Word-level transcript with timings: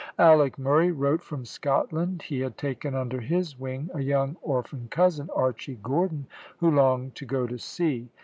Alick 0.17 0.57
Murray 0.57 0.91
wrote 0.91 1.21
from 1.21 1.45
Scotland. 1.45 2.23
He 2.23 2.39
had 2.39 2.57
taken 2.57 2.95
under 2.95 3.21
his 3.21 3.59
wing 3.59 3.91
a 3.93 3.99
young 4.01 4.35
orphan 4.41 4.87
cousin, 4.89 5.29
Archy 5.35 5.75
Gordon, 5.83 6.25
who 6.57 6.71
longed 6.71 7.13
to 7.17 7.25
go 7.25 7.45
to 7.45 7.59
sea. 7.59 8.09